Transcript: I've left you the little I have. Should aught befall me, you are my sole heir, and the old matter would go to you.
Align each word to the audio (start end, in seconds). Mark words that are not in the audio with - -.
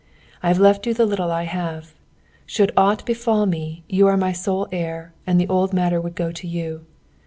I've 0.41 0.57
left 0.57 0.87
you 0.87 0.95
the 0.95 1.05
little 1.05 1.29
I 1.29 1.43
have. 1.43 1.93
Should 2.47 2.71
aught 2.75 3.05
befall 3.05 3.45
me, 3.45 3.83
you 3.87 4.07
are 4.07 4.17
my 4.17 4.31
sole 4.31 4.67
heir, 4.71 5.13
and 5.27 5.39
the 5.39 5.47
old 5.47 5.73
matter 5.73 6.01
would 6.01 6.15
go 6.15 6.31
to 6.31 6.47
you. 6.47 6.87